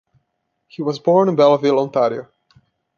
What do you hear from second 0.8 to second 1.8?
was born in Belleville,